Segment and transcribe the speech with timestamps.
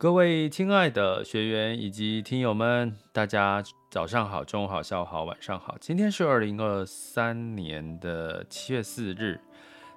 [0.00, 5.76] 各位亲爱的学员以及听友们，大家早上好、中午好、下午好、晚上好。
[5.78, 9.38] 今天是二零二三年的七月四日，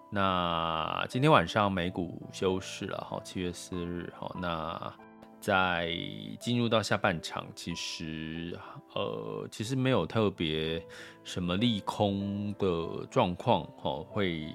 [0.10, 4.30] 那今天晚上美股休市了哈，七月四日哈。
[4.42, 4.94] 那
[5.40, 5.98] 在
[6.38, 8.60] 进入到下半场，其实
[8.96, 10.86] 呃，其实没有特别
[11.24, 14.52] 什么利空的状况哈，会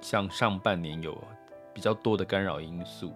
[0.00, 1.16] 像上半年有
[1.72, 3.12] 比较多的干扰因素。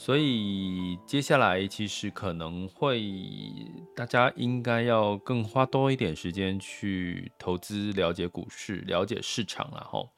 [0.00, 3.04] 所以接下来其实可能会，
[3.94, 9.70] 大家应该要更花多一点时间去投资、了解股市、了解市场。
[9.74, 10.08] 然后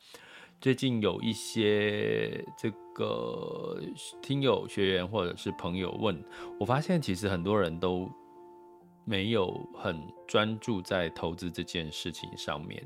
[0.60, 3.76] 最近有一些这个
[4.22, 6.24] 听友、学员或者是朋友问，
[6.60, 8.08] 我发现其实很多人都
[9.04, 12.80] 没有很专注在投资这件事情上面。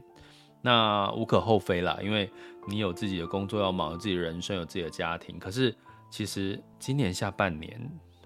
[0.63, 2.31] 那无可厚非啦，因为
[2.67, 5.77] 你有自己的工作要忙，自己的人生，有自己的家庭，可是。
[6.11, 7.79] 其实今年下半年，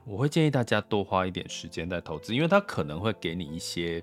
[0.04, 4.02] 我会建议大家多花一点时间在投资，因为它可能会给你一些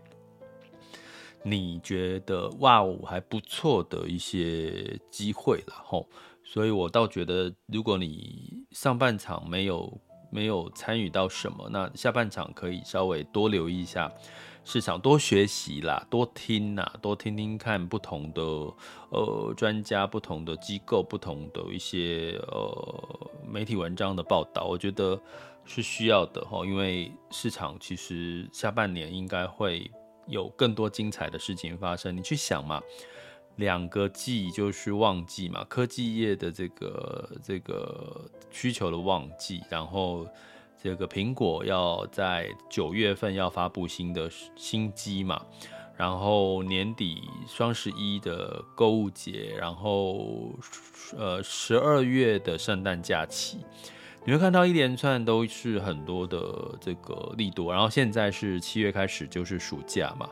[1.43, 6.07] 你觉得哇哦还不错的一些机会了吼。
[6.43, 14.11] 所以我倒觉得，如果你上半场没有没有参与到什么，那下半场可以稍微多留意一下。
[14.69, 18.41] 市场多学习啦，多听呐，多听听看不同的
[19.11, 25.17] 呃专家、不同的机构、不同的一些呃媒体文章的报道，我觉得
[25.63, 26.65] 是需要的哈。
[26.65, 29.89] 因为市场其实下半年应该会
[30.27, 32.17] 有更多精彩的事情发生。
[32.17, 32.81] 你去想嘛，
[33.55, 40.27] 两个季就是旺季嘛，科技业的这个这个需求的旺季，然后。
[40.81, 45.41] 这个苹果要在九月份要发布新的新机嘛，
[45.95, 50.51] 然后年底双十一的购物节，然后
[51.17, 53.57] 呃十二月的圣诞假期，
[54.23, 60.29] 你会看到一连串都是很多的这个利多，然后现在是七月开始就是暑假嘛，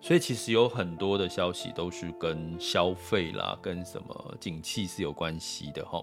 [0.00, 6.02] 所以其实有很多的消息都是跟消费啦，跟什么景气是有关系的哈。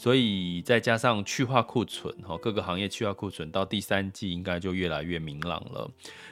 [0.00, 5.90] 所以再加上去化库存，哈，各个行业去化库存，到第三季应该就越来越明朗了。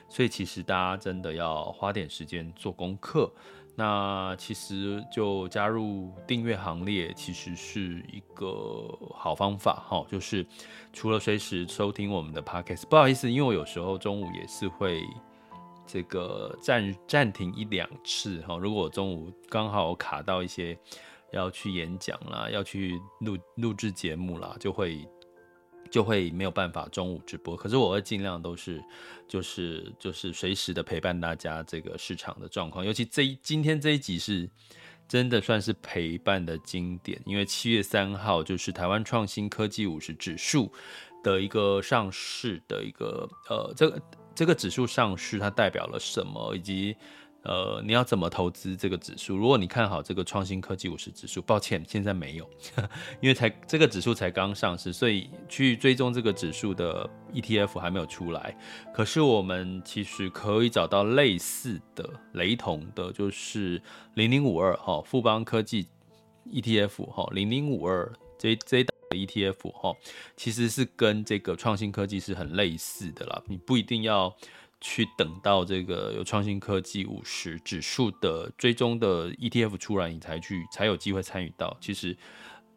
[0.09, 3.31] 所以其实大家真的要花点时间做功课。
[3.77, 10.03] 那其实就加入订阅行列，其实是一个好方法，哈。
[10.11, 10.47] 就是
[10.95, 15.05] 除了随时收听我们的 podcast，不好意思，因为我有时候中午也是会
[15.87, 18.57] 这个暂暂停一两次，哈。
[18.57, 20.75] 如果我中午刚好卡到一些。
[21.33, 25.07] 要去演讲啦，要去录录制节目啦，就会
[25.91, 27.57] 就会没有办法中午直播。
[27.57, 28.83] 可是我会尽量都是，
[29.27, 32.85] 就是就是随时的陪伴大家这个市场的状况。
[32.85, 34.49] 尤其这今天这一集是
[35.07, 40.73] 真的算是陪伴的经典，因为七月三号就是台湾创新科技五十指数
[41.23, 44.03] 的一个上市的一个呃，这个
[44.35, 46.97] 这个指数上市它代表了什么，以及。
[47.45, 49.37] 呃，你要怎么投资这个指数？
[49.37, 52.49] 如果你看好这个创新科技五十指数，抱歉，现在没有，
[53.21, 58.55] 因为才这个指数才刚上市，所以去追踪这个指数的 ETF 还没有出来。
[58.93, 63.81] 可是我们其实可以找到类似的、雷同的，就是
[64.15, 65.87] 零零五二哈，富邦科技
[66.51, 69.95] ETF 哈，零零五二这这档的 ETF 哈，
[70.37, 74.37] 其实是跟这个创新科技是很类似的啦，你不一定要。
[74.81, 81.77] 去等到这个有创新科技五十指数的追踪的 ETF 出来，你才去才有机会参与到。
[81.81, 82.17] 其实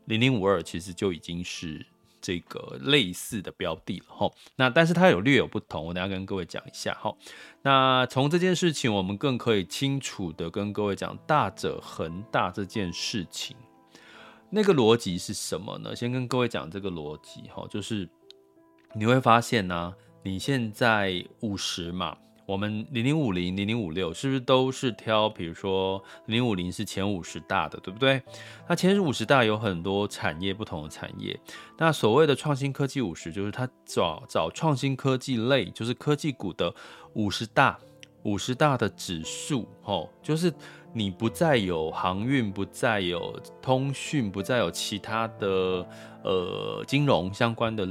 [0.06, 1.86] 零零五二其实就已经是
[2.20, 4.32] 这个类似的标的了哈。
[4.56, 7.16] 那但是它有略有不同，我等下跟各位讲一下哈。
[7.62, 13.56] 那从这件事情，我们更可以清楚的跟各位讲大者恒大这件事情，
[14.50, 15.96] 那个逻辑是什么呢？
[15.96, 18.10] 先跟各位讲这个逻辑哈，就是
[18.96, 22.16] 你会发现呢、你现在五十嘛，
[22.46, 25.28] 我们零零五零、零零五六是不是都是挑？
[25.28, 28.22] 比如说零零五零是前五十大的，对不对？
[28.70, 31.40] 那前五十大有很多产业，不同的产业。
[31.78, 36.72] 那所谓的创新科技五十，就是他找找创新科技类，就是科技股的
[37.14, 37.80] 五十大，
[38.24, 40.54] 五十大的指数，哦，就是
[40.94, 45.88] 你不再有航运，不再有通讯，不再有其他的
[46.24, 47.88] 呃金融相关的。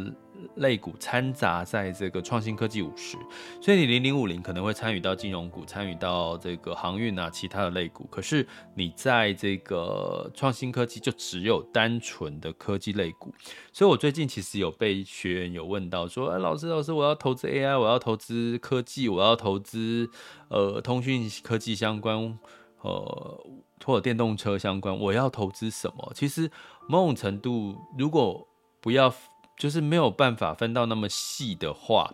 [0.56, 3.19] 类股掺杂在这个创新科技五十，
[3.61, 8.08] 所以你零零五零可能会参与到金融股，参与到这个航运啊，其他的类股。
[8.11, 13.35] 可是你在这个创新科技就只有单纯的科技类股。
[13.70, 20.08] 所以我最近其实有被学员有问到说，哎，老师老师，我要投资 AI，我要投资科技，我要投资
[20.49, 22.38] 呃通讯科技相关，
[22.82, 23.46] 呃
[23.84, 26.12] 或者电动车相关，我要投资什么？
[26.14, 26.50] 其实
[26.88, 28.46] 某种程度，如果
[28.80, 29.12] 不要。
[29.58, 32.10] 就是没有办法分到那么细的话，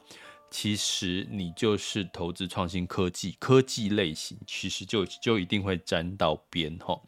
[0.50, 6.98] 其实你就是投资创新科技、科技类型，其实就就一定会沾到边哈。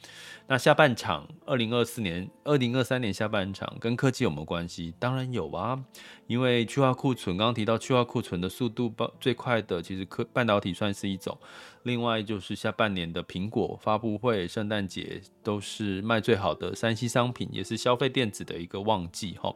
[0.47, 4.93] 那下半场，二零二四年、二零二三年下半场跟科技有没有关系？
[4.99, 5.83] 当然有啊，
[6.27, 11.37] 因为去化库存，刚刚提到去化库存的速度最快的，其实科半导体算是一种。
[11.85, 19.55] 另外就是下半年的苹果发布会、圣诞节都是卖最好的三 C 商品，也是消费电子的一个旺季哈。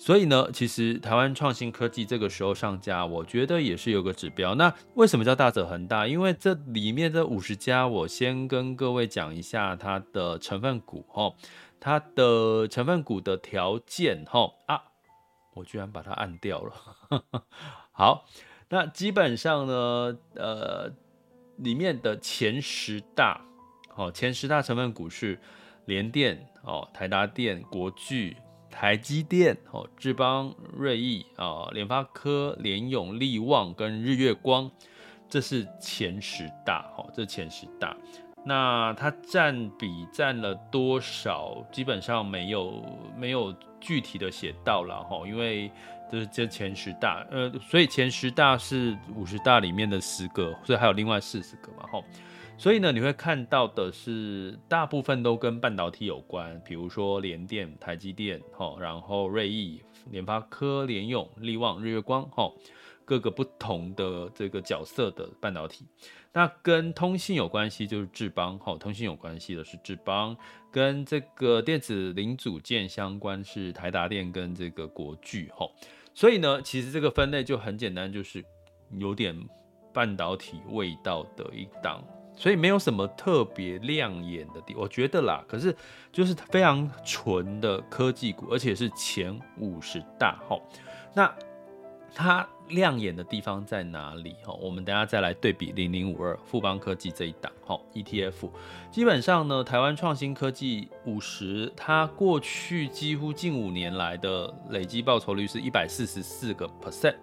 [0.00, 4.54] 所以呢，其实台湾创新科技这个时候上架，我觉得也是有个指标。
[4.54, 6.06] 那为什么叫大者恒大？
[6.06, 11.34] 因为这里面这五十家，我先跟各位讲一下它的成分股哈，
[11.78, 14.80] 它的成分股的条件哈啊，
[15.52, 16.72] 我居然把它按掉了。
[17.92, 18.24] 好，
[18.70, 20.90] 那基本上呢，呃，
[21.58, 23.38] 里面的前十大，
[23.94, 25.38] 哦，前十大成分股是
[25.84, 28.34] 联电哦，台达电、国巨。
[28.70, 34.70] 台积电、哦，智邦、瑞昱啊，联发科、联咏、力旺跟日月光，
[35.28, 37.96] 这是前十大，哦，这前十大。
[38.44, 41.62] 那它占比占了多少？
[41.70, 42.82] 基本上没有
[43.16, 45.70] 没有具体的写到了，哈，因为
[46.10, 52.02] 这是这前十大，呃，所以前十大是五十大里面的十个，所以还有另外四十个嘛，哈。
[52.60, 62.52] 所以呢，你会看到的是，大部分都跟半导体有关，比如说联电、台积电，哈，然后瑞昱、联发科、联咏、力旺、日月光，哈，
[63.06, 65.86] 各个不同的这个角色的半导体。
[66.34, 70.36] 那跟通信有关系就是智邦，哈，通信有关系的是智邦，
[70.70, 75.66] 跟这个电子零组件相关是台达电跟这个国巨，哈。
[76.12, 78.44] 所以呢，其实这个分类就很简单，就是
[78.98, 79.34] 有点
[79.94, 82.04] 半导体味道的一档。
[82.40, 85.44] 所以没有什么特别亮眼的地，我觉得啦。
[85.46, 85.76] 可是
[86.10, 90.58] 就是非常纯的科技股，而且是前五十大齁。
[91.12, 91.30] 那
[92.14, 94.34] 它亮眼的地方在哪里？
[94.42, 98.50] 哈，我们等下再来对比零零五二富邦科技这一档齁 ETF。
[98.90, 107.16] 基本上呢，台湾创新科技五十，它过去几乎近五年来的累积报酬率是一百四十四个 percent。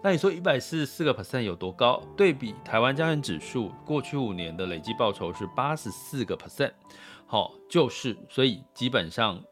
[0.00, 2.00] 那你说一百四十四个 percent 有多高？
[2.16, 6.70] 对比台湾加权指数过去五年的累计报酬是八十四个 percent，
[7.26, 9.42] 好，就是所以基本上，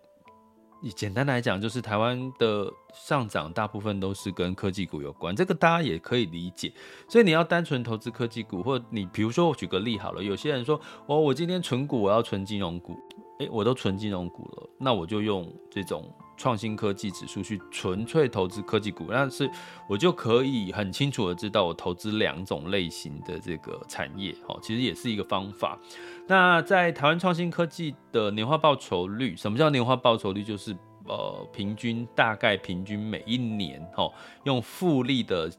[0.81, 6.73] 你简单来讲，就是台湾的上涨大部分都是跟科技股有关，这个大家也可以理解。
[7.09, 12.97] 所以你要单纯投资科技股，或你比如说我举个例好了，有些人说哦，我今天存股，我要存金融股，
[13.41, 16.09] 诶，我都存金融股了，那我就用这种。
[16.37, 19.51] 创新科技指数去纯粹投资科技股，但是
[19.89, 25.79] 我就可以很清楚的知道我投资两种类型的这个产业，哦，其实也是一个方法。
[26.27, 30.45] 那在台湾创新科技的年化报酬率，什么叫年化报酬率？
[30.45, 30.77] 就是
[31.09, 34.13] 呃，平均大概平均每一年，哦，
[34.45, 35.51] 用复利的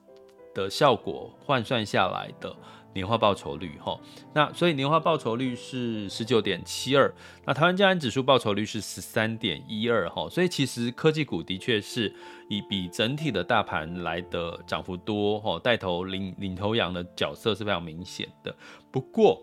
[0.53, 2.55] 的效果换算下来的。
[2.97, 3.95] 年化报酬率哈，
[4.33, 7.13] 那所以年化报酬率是十九点七二，
[7.45, 12.11] 那台湾加权指数报酬率是十三点一二哈，所以其实科技股的确是
[12.49, 18.55] 以比整体的大盘来的涨幅多哈，带头领领头羊的角色是非常明显的。
[18.91, 19.39] 不过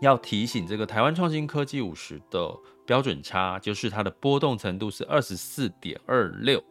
[0.00, 2.50] 要提醒这个台湾创新科技五十的
[2.86, 6.64] 标准差，就是它的波动程度是二十四点二六，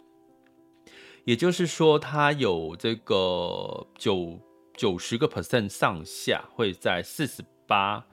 [1.23, 4.39] 也就是说它有这个九。
[4.83, 8.05] 九十个 percent 上下会在四十八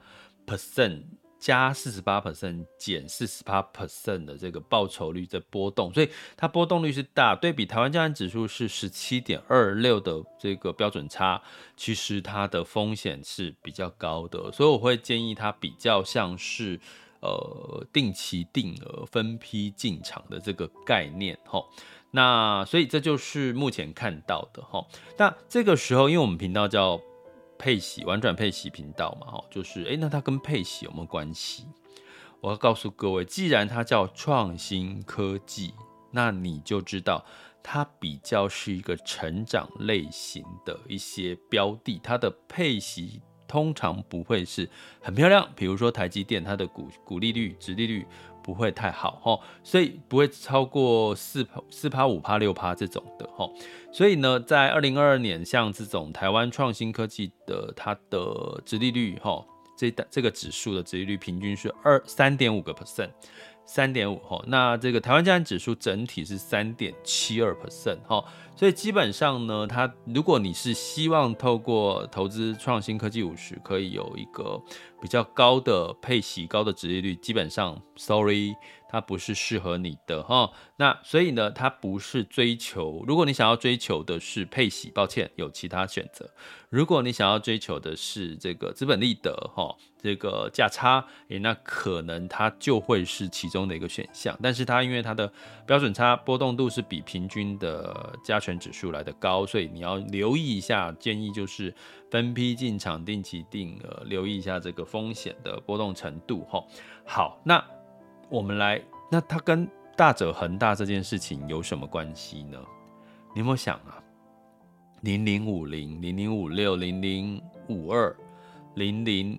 [0.47, 1.03] percent
[1.37, 7.35] 加四十八 percent 减四十八 percent 的这个报酬率的波动，所以它波动率是大。
[7.35, 11.41] 对比台湾加权指数是十七点二六的这个标准差，
[11.75, 16.79] 其实它的风险是比较高的，所以我会建议它比较像是
[17.19, 21.65] 呃定期定额分批进场的这个概念齁。
[22.11, 24.85] 那所以这就是目前看到的哈。
[25.17, 26.99] 那这个时候，因为我们频道叫
[27.57, 31.65] 配息玩转配息频道嘛，齁，就是诶，那它跟配息有没有关系？
[32.41, 35.73] 我要告诉各位，既然它叫创新科技，
[36.11, 37.23] 那你就知道
[37.61, 44.67] 它比较是一个成长类型的一些标的，它的配息通常不会是
[44.99, 45.47] 很漂亮。
[45.55, 48.07] 比如说台积电，它的股股利率、殖利率
[48.43, 53.51] 不会太好哦，所以不会超过四四趴、五趴、六趴这种的哦。
[53.91, 59.45] 所以呢，在二零二二年，像这种台湾创新科技的它的殖利率哈。
[59.77, 63.09] 这这个指数的殖利率平均是二三点五个 percent，
[63.73, 64.43] 三点五哈。
[64.47, 68.21] 那这个台湾加权指数整体是三点七二 percent 哈。
[68.53, 74.61] 所以基本上呢，它如果你是希望透过投资创新科技五十可以有一个
[75.01, 78.53] 比较高的配息、高的殖利率，基本上，sorry。
[78.91, 83.01] 它不是适合你的哈，那所以呢，它不是追求。
[83.07, 86.29] 如果你想要追求的是配息，抱歉，有其他选择。
[86.69, 94.37] 如果你想要追求的是这个资本利得哈，这个价差，诶，那可能它就会是其中的一个选项。
[94.43, 95.31] 但是它因为它的
[95.65, 100.91] 标准差波动度是比平均的加权指数来的高，所以你要留意一下。
[100.99, 101.73] 建议就是
[102.09, 106.61] 分批进场，定期定额，留意一下这个风险的波动程度哈。
[107.05, 107.63] 好，那。
[108.31, 112.57] 我们来，那它跟大者恒大这件事情有什么关系呢？
[113.35, 114.01] 你有没有想啊？
[115.01, 118.15] 零零五零、零零五六、零零五二、
[118.75, 119.37] 零零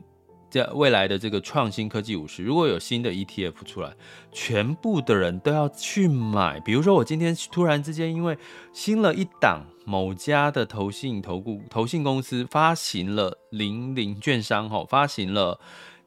[0.51, 3.95] 这未来的这个创新科技五十，如果有新的 ETF 出来，
[4.31, 6.61] 全部的人都要去买。
[6.61, 8.37] 比如说，我今天突然之间因为
[8.75, 15.59] 新了一档某家的投信投顾投信公司发行了零零券商，吼，发行了。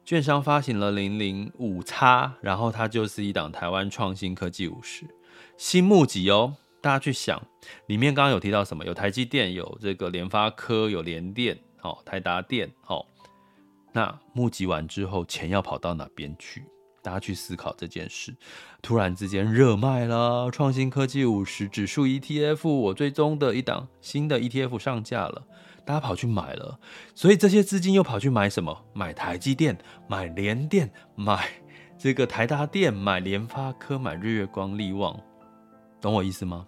[0.06, 5.04] 券商发行了零零五叉，然后它就是一档台湾创新科技五十
[5.56, 6.54] 新募集哦。
[6.80, 7.42] 大家去想，
[7.88, 8.84] 里面刚刚有提到什么？
[8.84, 13.04] 有台积电，有这个联发科，有联电，哦，台达电，哦。
[13.90, 16.62] 那募集完之后，钱要跑到哪边去？
[17.02, 18.32] 大家去思考这件事。
[18.80, 25.42] 突然之间热卖了，创新科技五十指数 ETF，我最终的一档新的 ETF 上架了。
[25.86, 26.78] 大家跑去买了，
[27.14, 28.76] 所以这些资金又跑去买什么？
[28.92, 29.78] 买台积电，
[30.08, 31.48] 买联电，买
[31.96, 35.16] 这个台达电，买联发科，买日月光、力旺，
[36.00, 36.66] 懂我意思吗？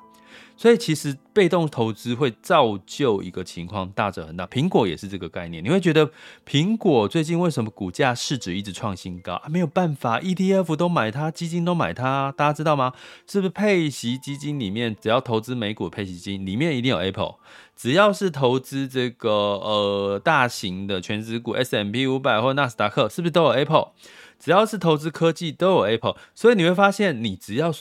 [0.56, 4.44] 所以其实被动投资会造就一个情况，大者恒大。
[4.48, 5.62] 苹果也是这个概念。
[5.62, 6.10] 你会觉得
[6.44, 9.34] 苹果最近为什么股价市值一直创新高？
[9.34, 12.92] 啊，没有办法，ETF 都买它，基金都买它，大家知道吗？
[13.28, 17.36] 是不是配息基金里面只要投资美股配息基金里面一定有 Apple？
[17.76, 23.92] 只要是投资这个呃大型的权值股 S M P 五百或纳斯达克，是不是都有 Apple？
[24.40, 26.16] 只要是投资科技都有 Apple。
[26.34, 27.72] 所以你会发现，你只要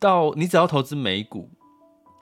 [0.00, 1.50] 到你只要投资美股。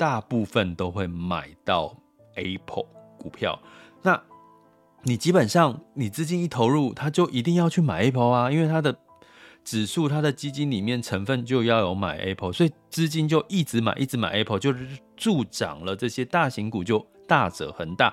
[0.02, 1.96] 大部分都会买到
[2.34, 3.56] Apple 股票，
[4.02, 4.20] 那
[5.04, 8.98] 你基本上你资金一投入，它就一定要去买 Apple 啊，因为它的
[9.62, 14.84] 指数、它的基金里面成分就要有买 Apple，所以资金就一直买、一直买 Apple，就是
[15.16, 18.12] 助长了这些大型股就大者恒大。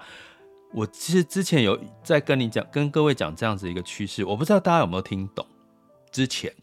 [0.71, 5.43] 我其实之前有在跟你讲、跟各位讲这样子一个趋势，我不知道大家有没有听懂
[6.11, 6.53] 之前，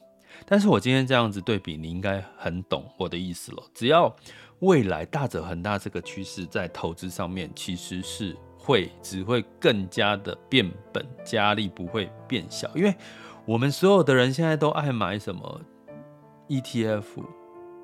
[0.45, 3.65] 但是我今天这样子对比，你应该很懂我的意思了。
[3.75, 4.15] 只要
[4.61, 12.71] 未来大者恒大这个趋势在投资上面其实是会只会更加的变本加厉，不会变小。
[12.75, 12.95] 因为
[13.45, 15.61] 我们所有的人现在都爱买什么
[16.49, 17.05] ETF，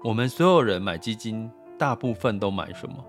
[0.03, 3.05] 我们所有人买基金大部分都买什么？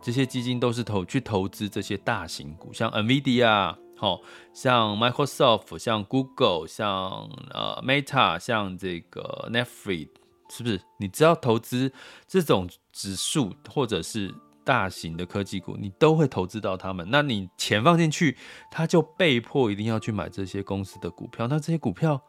[0.00, 4.20] 这些基金都是投去投资这些大型股，像 NVIDIA，好，
[4.52, 10.08] 像 Microsoft，像 Google，像呃 Meta，像这个 Netflix。
[10.54, 10.78] 是不是？
[10.98, 11.90] 你只要投资
[12.28, 17.08] 这种指数或者是大型的科技股，你都会投资到他们。
[17.10, 18.36] 那你钱放进去，
[18.70, 21.48] 他就被迫一定要去买这些公司的股票。
[21.48, 22.20] 那这些股票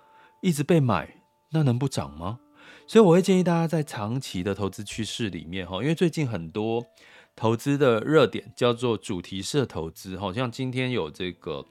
[0.42, 2.40] 一直被买，那能不涨吗？
[2.88, 6.86] 所以我会建议大家在长期的投资趋势里面，哈，因为最近很多
[7.36, 11.66] 投资的热点叫做主题式投资，好像今天有这个。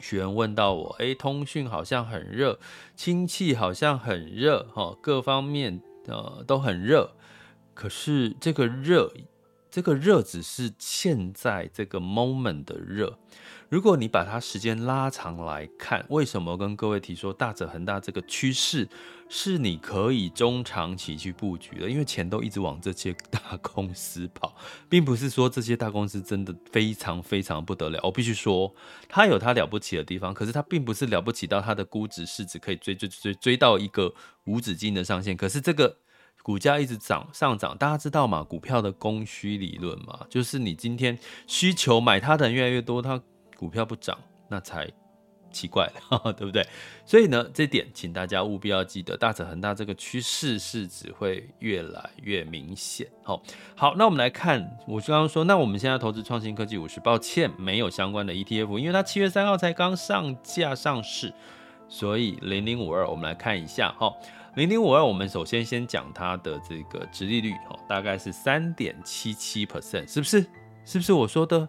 [0.00, 2.58] 学员问到我，诶，通讯好像很热，
[2.96, 7.12] 氢气好像很热，哈，各方面呃都很热。
[7.74, 9.12] 可是这个热，
[9.70, 13.18] 这个热只是现在这个 moment 的热。
[13.68, 18.88] 如果你把它时间拉长来看，为什么跟各位提说大者恒大这个趋势
[19.28, 21.90] 是你可以中长期去布局的？
[21.90, 24.56] 因为钱都一直往这些大公司跑，
[24.88, 28.00] 并不是说这些大公司真的非常非常不得了。
[28.02, 28.74] 我必须说，
[29.08, 35.36] 它有它了不起的地方，可是它并不是了不起到它的估值市值可以追追追追到一个无止境的上限。
[35.36, 35.98] 可是这个。
[36.40, 38.42] 股价一直涨上涨，大家知道吗？
[38.42, 43.20] 股票的供需理论嘛，就是你今天需求买它的人越来越多，它
[43.58, 44.16] 股票不涨，
[44.48, 44.88] 那才
[45.50, 46.64] 奇怪了， 对不对？
[47.04, 53.08] 所以呢，这点请大家务必要记得，大者恒大这个趋势是只会越来越明显。
[53.24, 53.42] 好，
[53.74, 61.34] 好，那我们来看，我刚刚说，那我们现在投资创新科技五十，抱歉，没有相关的 ETF，因为它七月三号才刚上架上市，
[61.88, 64.14] 所以零零五二，我们来看一下，哈。
[64.54, 70.44] 零零五二，我们首先先讲它的这个殖利率，哦，大概是三点七七 percent，是不是？
[70.84, 71.68] 是不是我说的？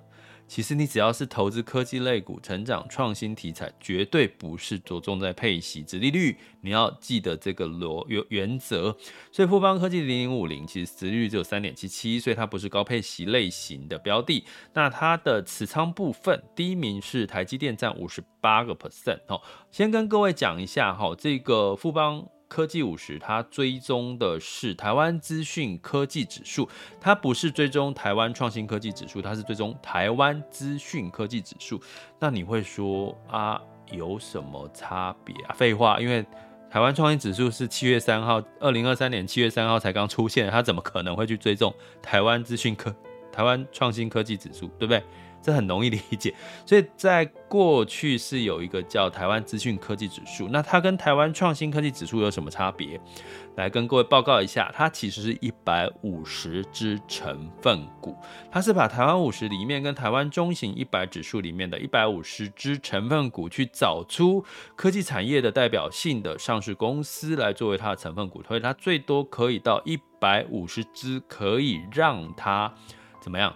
[0.50, 8.98] 其实你只要是投资科技类股、成长创新题材，绝对不是着重在配息、殖利率，你要记得这个逻原原则。
[9.32, 14.44] 所以富邦科技零零五零其实殖利率只有三点七七，所以它不是高配息类型的标的。
[14.74, 19.20] 那它的持仓部分，第一名是台积电，占五十八个 percent。
[19.28, 19.40] 哦，
[19.70, 22.28] 先跟各位讲一下哈，这个富邦。
[22.50, 26.68] 科技五十，它追踪的是台湾资讯科技指数，
[27.00, 31.80] 它不是追踪台湾创新科技指数，它是追踪台湾资讯科技指数。
[32.20, 35.54] 那你会说啊，有什么差别啊？
[35.54, 36.26] 废话，因为
[36.72, 42.94] 台湾创新指数是七月三号，二零二三年七月三号才刚出现，它怎么可能会去追踪台湾资讯科、
[43.32, 45.04] 台湾创新科技指数，对不对？
[45.42, 46.34] 这很容易理解，
[46.66, 53.00] 所以在过去是有一个叫台湾资讯科技指数，那它跟台湾创新科技指数有什么差别？
[53.56, 58.16] 来跟各位报告一下，它其实是一百五十只成分股，
[58.50, 72.74] 它是把台湾五十里面跟台湾中型一百指数里面的一百五十只成分股去找出科技产业的代表性的上市公司来作为它的成分股，所以它最多可以到一百五十只，可以让它
[73.20, 73.54] 怎么样？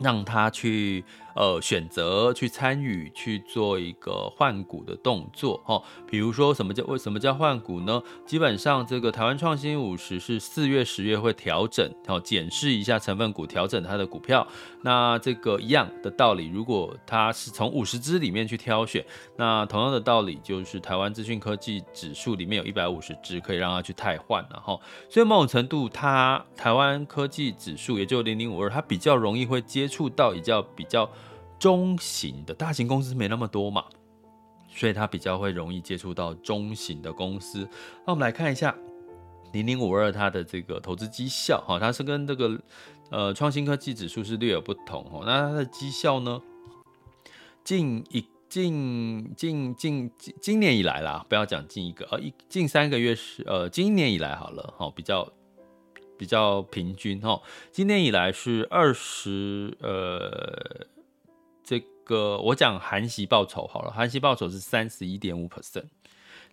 [0.00, 1.04] 让他去
[1.40, 8.02] 呃选择去参与去做一个换股的动作哈，比如说什么叫为什么叫换股呢？
[8.26, 14.46] 基本上这个台湾创新五十是四月十月会调整，然后检视一下成分股，调整它的股票。
[14.82, 19.02] 那这个一样的道理，如果它是从五十只里面去挑选，
[19.38, 24.78] 那同样的道理就是台湾资讯科技指数里面有一百五十只可以让它去汰换了哈。
[25.08, 31.10] 所以某种程度，它台湾科技指数也就零零五二，它比较容易会接触到比较比较
[31.60, 33.84] 中型的大型公司没那么多嘛，
[34.68, 37.68] 所以它比较会容易接触到中型的公司。
[38.06, 38.74] 那我们来看一下
[39.52, 42.58] 零零五二它的这个投资绩效哈，它是跟这个
[43.10, 45.22] 呃创新科技指数是略有不同哦。
[45.26, 46.40] 那它的绩效呢，
[47.62, 55.30] 近一近近近今年以来啦，不要讲近一个呃一近三个月是呃今年以来好了哈，比较。
[56.20, 57.40] 比较平均哈，
[57.72, 60.86] 今年以来是二十呃，
[62.10, 65.84] 个我讲含息报酬好了，含息报酬是三十一点五 percent，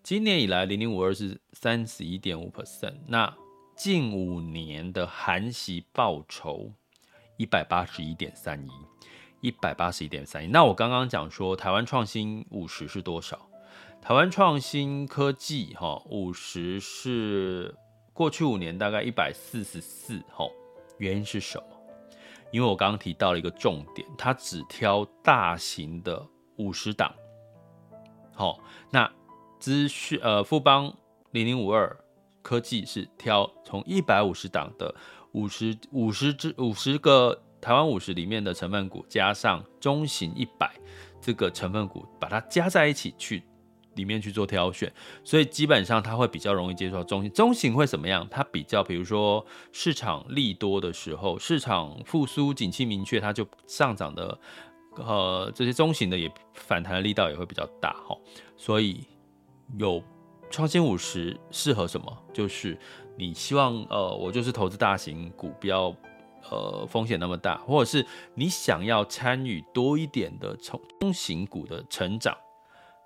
[0.03, 3.35] 今年以来零零五二是三十一点五 percent，那
[3.75, 6.71] 近五年的含息报酬
[7.37, 8.69] 一百八十一点三一，
[9.41, 13.49] 一百八十一点三一，那我刚刚讲说台湾创新五十是多少？
[13.99, 17.75] 台湾创新科技哈五十是。
[18.13, 20.51] 过去五年大概一百四十四，吼，
[20.97, 21.76] 原因是什么？
[22.51, 26.25] 因为我刚刚提到了一个重点，它只挑大型的
[26.57, 27.13] 五十档，
[28.33, 28.59] 好，
[28.91, 29.11] 那
[29.59, 30.93] 资讯呃富邦
[31.31, 31.95] 零零五二
[32.41, 34.93] 科技是挑从一百五十档的
[35.33, 40.73] 五十五十只五十个台湾五十里面的成分股，加上中型一百
[41.19, 43.43] 这个成分股，把它加在一起去。
[43.97, 44.89] 里面去做挑选，
[45.25, 47.29] 所以基本上它会比较容易接受中型。
[47.33, 48.25] 中型会怎么样？
[48.31, 54.39] 它比较，比如说市场利多的时候，市场复苏、景气明确，它就上涨的，
[54.95, 58.15] 呃，这些中型的也反弹的力道也会比较大哈。
[58.55, 59.03] 所以
[59.77, 60.01] 有
[60.49, 62.17] 创新五十适合什么？
[62.31, 62.77] 就是
[63.17, 65.93] 你希望呃，我就是投资大型股，不要
[66.51, 68.05] 呃风险那么大，或者是
[68.35, 72.37] 你想要参与多一点的中中型股的成长。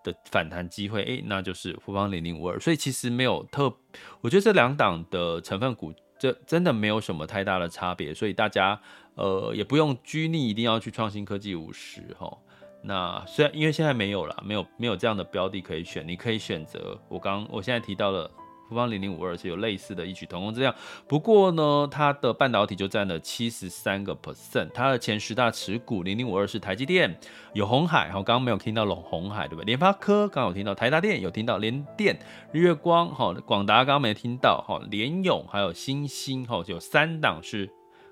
[0.03, 3.73] 的反弹机会，诶，那就是富邦零零五二，所以其实没有特，
[4.21, 8.79] 我觉得这两档的成分股，这真的没有什么太大的差别，所以大家
[9.15, 12.37] 呃也不用拘泥一定要去创新科技五十哈。
[12.83, 18.29] 那虽然因为现在没有了，没有没有这样的标的可以选，你可以选择我刚我现在提到了
[18.71, 20.73] 富邦零零五二是有类似的异曲同工之妙。
[21.09, 27.19] 不过呢，它的半导体就占了七十三个 percent，它的前十大持股零零五二是台积电，
[27.53, 29.65] 有红海，好，刚刚没有听到龙红海，对不对？
[29.65, 32.17] 联发科刚刚有听到台达电，有听到联电、
[32.53, 37.69] 日月光，哈，广达刚刚没听到，哈，联咏还有新兴，哈，有三档是。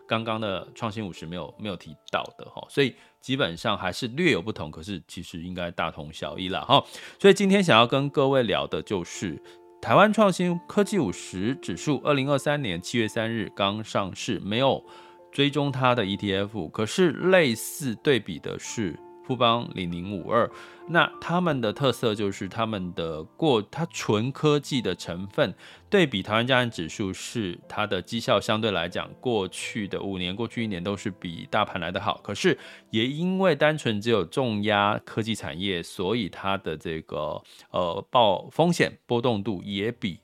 [0.08, 6.84] 刚刚的创新五十没有没有提到的哈，所以基本上还是略有不同，可是其实应该大同小异了哈。
[7.20, 9.40] 所以今天想要跟各位聊的就是
[9.82, 14.84] 台湾创新科技五十指数，二零二三年七月三日刚上市，没有
[15.32, 19.00] 追踪它的 ETF，可是类似对比的是。
[19.30, 20.50] 富邦零零五二，
[20.88, 25.54] 那他们的特色就是他们的过，它纯科技的成分，
[25.88, 32.20] 对比台湾加权指数是它的绩效相对来讲，过去的五年、过去一年都是比大盘来得好。
[32.24, 32.58] 可是
[32.90, 37.40] 也因为单纯只有重压科技产业，所以它的这个
[37.70, 40.18] 呃报风险波动度也比。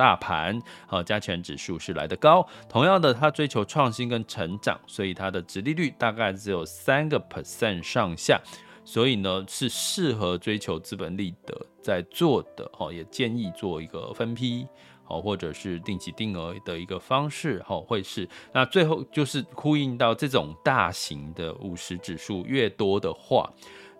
[0.00, 8.40] 大盘和加权指数是来得高，同样的，它追求创新跟成长，所以它的殖利率大概只有三个 percent 上下，
[8.82, 14.66] 所以呢是适合追求资本利得在做的哦，也建议做一个分批
[15.06, 18.26] 哦，或者是定期定额的一个方式哦，会是。
[18.54, 23.52] 那最后就是呼应到这种大型的五十指数越多的话，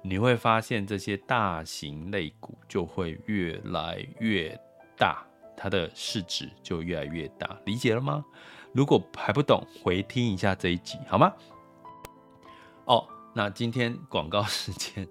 [0.02, 4.58] 你会发现这些大型类股就会越来越
[4.96, 5.26] 大。
[5.62, 8.24] 它的市值就越来越大，理解了吗？
[8.72, 11.30] 如果还不懂，回听一下这一集好吗？
[12.86, 15.06] 哦，那今天广告时间，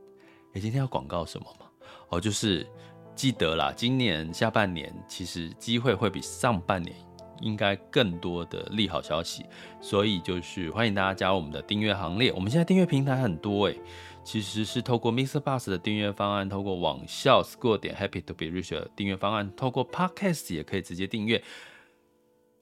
[0.53, 1.67] 哎，今天要广告什么吗？
[2.09, 2.67] 哦，就是
[3.13, 6.95] 记得啦，今年下半年其实机会会比上半年
[7.41, 9.45] 应该更多的利好消息，
[9.81, 12.31] 所以就是欢迎大家加入我们的订阅行列。
[12.33, 13.79] 我们现在订阅平台很多诶。
[14.21, 15.39] 其实是透过 Mr.
[15.39, 21.41] Bus 的订阅方案，透过网校 School 点 Happy to be rich 的订阅方案，透过 Podcast 也可以直接订阅。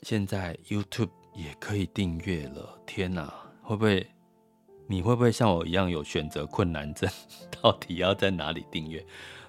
[0.04, 4.08] 现在 YouTube 也可以订阅了，天哪，会不会？
[4.88, 7.10] 你会不会像我一样有选择困难症？
[7.62, 9.06] 到底要在哪里订阅？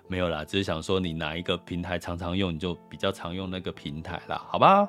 [0.08, 4.88] 没有啦，只是想说你哪一个平台常常用，你就比较常用那个平台啦，好吧？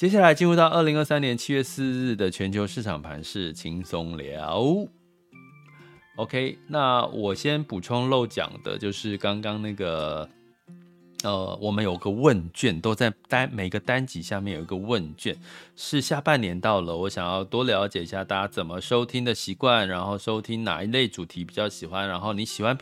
[0.00, 4.64] 接下来进入到二零二三年七月四日的全球市场盘势轻松聊。
[6.16, 10.26] OK，那我先补充漏讲的就是刚刚那个，
[11.22, 15.36] 呃，我们有个问卷，都在单每个单集下面有一个问卷，
[15.76, 22.76] 是下半年到了，我想要多了解一下大家怎么收听的习惯，然后收听哪一类主题比较喜欢，然后你喜欢。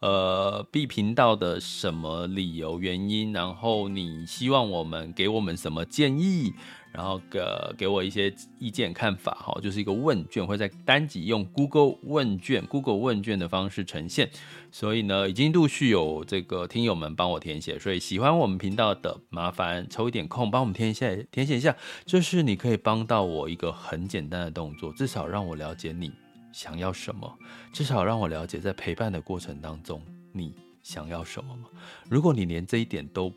[0.00, 3.32] 呃，B 频道的什么理由原因？
[3.32, 6.54] 然后你希望我们给我们什么建议？
[6.92, 7.40] 然后给
[7.76, 14.30] 给我一些意见看法哈，就是一个问卷，会在单集用 Google 问卷、Google 问卷的方式呈现。
[14.70, 21.74] 所以呢，已经陆续有这个听友们帮我填写，所以喜欢我们频道的，麻烦抽一点空帮我们填一下，填写一下。
[22.04, 26.12] 就是你可以帮到我一个很简单的动作，至少让我了解你。
[26.52, 27.38] 想要什么？
[27.72, 30.02] 至少让我了解，在陪伴的过程当中，
[30.32, 31.64] 你想要什么吗？
[32.10, 33.32] 如果你连这一点都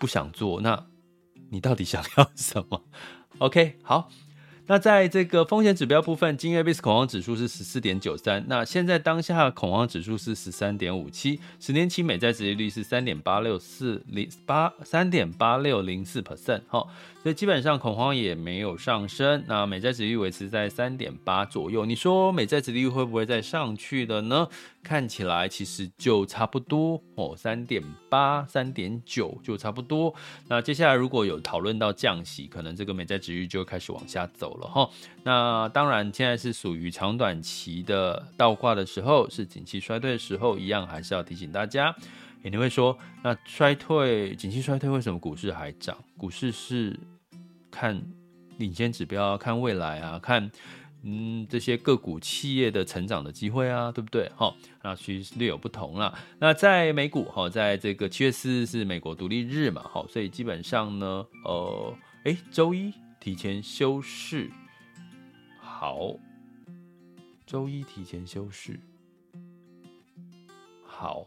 [0.00, 0.84] 不想做，那
[1.50, 2.82] 你到底想要什么
[3.38, 4.10] ？OK，好。
[4.66, 16.86] 那在这个风险指标部分，今日 VIX 恐慌指数是十四点九三，那现在当下恐慌指数是十三点五七，十年期美债殖利率是三点八六四零八三点八六零四 percent，哈，
[17.22, 24.48] 所以基本上恐慌也没有上升，那美债殖利率维持在三点八左右，你说美债殖利率会不会再上去了呢？
[24.82, 30.14] 看起来其实就差不多哦，三点八、三点九就差不多。
[30.48, 34.88] 那接下来如果有讨论到降息，可能这个美债殖利率就开始往下走了哈。
[35.22, 41.94] 那当然，现在是属于长短期的倒挂的时候，是景气衰退的时候，一样还是要提醒大家。
[42.42, 45.96] 你会说，那衰退、景气衰退，为什么股市还涨？
[46.16, 46.98] 股市是
[47.70, 48.00] 看
[48.58, 50.50] 领先指标，看未来啊，看。
[51.02, 54.30] 嗯，这些个股企业的成长的机会啊，对不对？
[54.36, 56.14] 哈，那其实略有不同了。
[56.38, 64.50] 那在美股，哈，在这个七月四日是美国独立日嘛，好，所以基本上呢，呃，诶，周一提前休市，
[65.58, 66.14] 好，
[67.46, 68.78] 周一提前休市，
[70.84, 71.26] 好。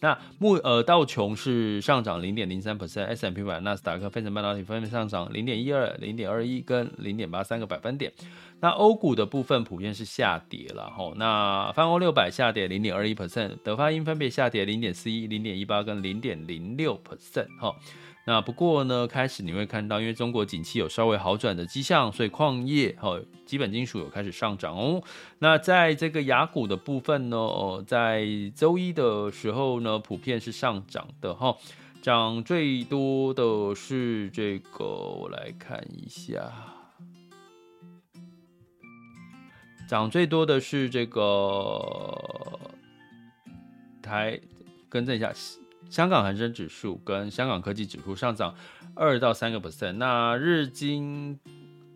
[0.00, 8.12] 那目呃道琼是上涨零点零三 percent，S&P 百、纳斯达克、非成半导体分别上涨零点一二、零点二一跟零点八三个百分点。
[8.60, 11.12] 那欧股的部分普遍是下跌了哈。
[11.16, 17.74] 那泛欧六百下跌零点二一 percent，德发英分别下跌零点四一、零点一八跟零点零六 percent 哈。
[18.26, 25.02] 那不过呢，开始你会看到，因为中国景气有稍微好转的迹象，所以矿业和基本金属有开始上涨哦。
[25.38, 31.56] 那在这个雅股的部分呢，哦，在周一的时候呢，普遍是上涨的哈，
[32.02, 36.52] 涨最多的是这个，我来看一下，
[39.88, 42.60] 涨最多的是这个
[44.02, 44.38] 台，
[44.90, 45.32] 更正一下。
[45.90, 48.54] 香港恒生指数跟香港科技指数上涨
[48.94, 51.36] 二到三个 percent，那日经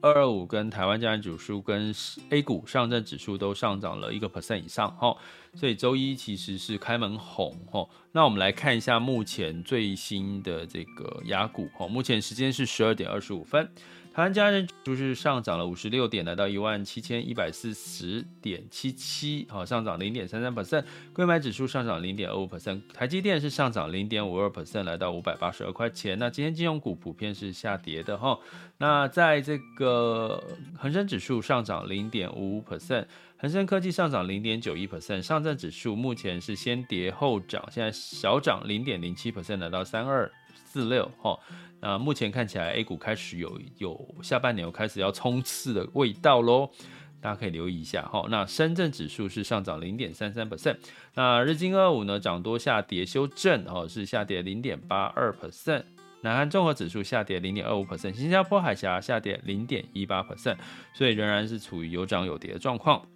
[0.00, 1.94] 二二五跟台湾加权指数跟
[2.30, 5.16] A 股上证指数都上涨了一个 percent 以上哈，
[5.54, 7.88] 所以周一其实是开门红哈。
[8.11, 13.70] 那我们来看一下目前最新的这个雅股哈，目前时间是十二点二十五分。
[14.14, 20.85] 台湾加权指数是上涨了五十六点，来到一万七千一百四十点七七，好，上涨零点三三 percent。
[21.12, 26.16] 柜买指数上涨零点二五 percent，台积电是上涨零点五二 percent，来到五百八十二块钱。
[26.16, 28.38] 那今天金融股普遍是下跌的哈。
[28.79, 30.40] 那在这个
[30.79, 41.38] 恒生指数上涨零点五五 percent，恒生科技上涨零点九一 percent，上证指数目前是先跌后涨，现在小涨零点零七 percent，来到三二四六哈。
[41.81, 46.71] 那目前看起来，A 股开始有有下半年有开始要冲刺的味道喽，
[47.21, 48.27] 大家可以留意一下哈。
[48.31, 50.79] 那深圳指数是上涨零点三三 percent，
[51.14, 55.85] 那日经二五呢涨多下跌修正哦，是下跌零点八二 percent。
[56.23, 60.57] 南韩综合指数下跌零点二五 percent，新加坡海峡下跌零点一八 percent，
[60.95, 63.07] 所以仍然是处于有涨有跌的状况。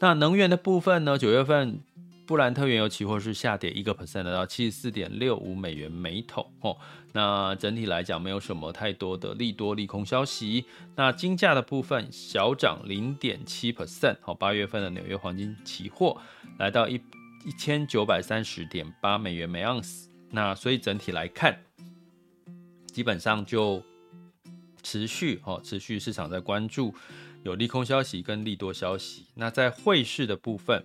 [0.00, 1.80] 那能源的部分呢，九月份。
[2.28, 6.76] 布兰特原油期货是下跌一个 percent，来到七十四点六五美元每桶哦。
[7.14, 10.66] 那整体来讲，没有什么太多的利多利空消息。
[10.94, 16.20] 那金价的部分小涨零点七 percent，好，八月份的纽约黄金期货
[16.58, 17.00] 来到一
[17.46, 20.10] 一千九百三十点八美元每盎司。
[20.30, 21.58] 那所以整体来看，
[22.88, 23.82] 基本上就
[24.82, 26.94] 持续哦，持续市场在关注
[27.42, 29.24] 有利空消息跟利多消息。
[29.34, 30.84] 那在汇市的部分。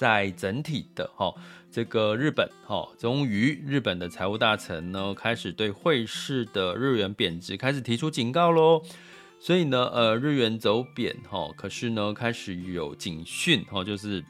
[0.00, 1.30] 在整体的哈，
[1.70, 8.80] 这个日本哈，终于日本的财务大臣呢，开始对汇市的日元贬值开始提出警告喽。
[9.38, 14.24] 所以呢，呃，日元走贬哈，可是呢，开始有警讯哈，就是。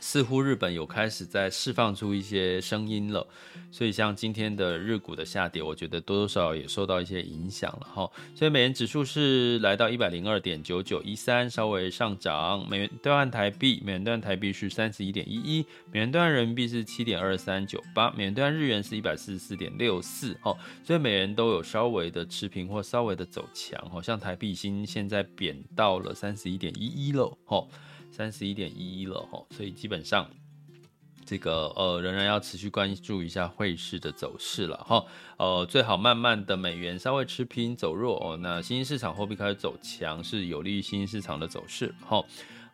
[0.00, 3.26] 似乎日本有开始在释放出一些声音了，
[3.70, 8.10] 所以像今天的日股的下跌，我觉得多多少少也受到一些影响了哈。
[8.34, 12.66] 所以美元指数是来到一百零二点九九一三，稍微上涨。
[12.68, 20.56] 美元兑换台币，美元兑换台币是三十一点一一，美元兑换人民币是七点二三九八，美元兑换日元是一百四十四点六四哦。
[20.82, 27.66] 所以美元都有稍微的持平或稍微的走强哈，像台币已经现在贬到了三十一点一一了哈。
[28.10, 30.28] 三十一点一一了哈，所以基本上
[31.24, 35.04] 这个呃仍然要持续关注一下汇市的走势了哈，
[35.36, 42.22] 呃最好慢慢的美元稍微持平走弱哦，那新兴市场货币开始走强是有利于新兴市场的走势哈，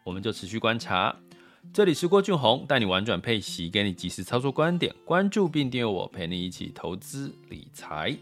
[0.05, 1.15] 我们就持续观察。
[1.73, 8.17] 这里是郭俊宏带你玩转配息，给你及时操作观点，关注并订阅我，陪你一起投资理财。